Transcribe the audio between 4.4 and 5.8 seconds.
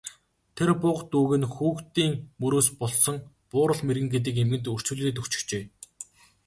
эмгэнд үрчлүүлээд өгчихжээ.